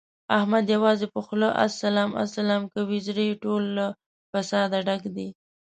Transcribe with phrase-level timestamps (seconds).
[0.37, 3.85] احمد یوازې په خوله اسلام اسلام کوي، زړه یې ټول له
[4.31, 5.29] فساده ډک دی.